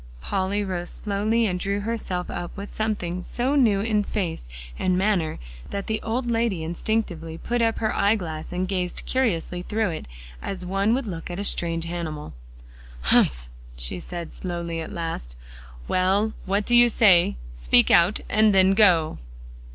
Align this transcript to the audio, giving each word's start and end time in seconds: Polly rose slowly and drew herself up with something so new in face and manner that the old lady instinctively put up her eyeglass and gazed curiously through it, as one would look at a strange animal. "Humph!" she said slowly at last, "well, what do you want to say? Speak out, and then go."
Polly 0.19 0.63
rose 0.63 0.89
slowly 0.89 1.45
and 1.45 1.59
drew 1.59 1.81
herself 1.81 2.31
up 2.31 2.57
with 2.57 2.69
something 2.73 3.21
so 3.21 3.53
new 3.55 3.81
in 3.81 4.03
face 4.03 4.49
and 4.79 4.97
manner 4.97 5.37
that 5.69 5.85
the 5.85 6.01
old 6.01 6.25
lady 6.25 6.63
instinctively 6.63 7.37
put 7.37 7.61
up 7.61 7.77
her 7.77 7.95
eyeglass 7.95 8.51
and 8.51 8.67
gazed 8.67 9.03
curiously 9.05 9.61
through 9.61 9.91
it, 9.91 10.07
as 10.41 10.65
one 10.65 10.95
would 10.95 11.05
look 11.05 11.29
at 11.29 11.37
a 11.37 11.43
strange 11.43 11.85
animal. 11.85 12.33
"Humph!" 13.01 13.47
she 13.77 13.99
said 13.99 14.33
slowly 14.33 14.81
at 14.81 14.91
last, 14.91 15.35
"well, 15.87 16.33
what 16.47 16.65
do 16.65 16.73
you 16.73 16.85
want 16.85 16.91
to 16.93 16.97
say? 16.97 17.35
Speak 17.53 17.91
out, 17.91 18.21
and 18.27 18.55
then 18.55 18.73
go." 18.73 19.19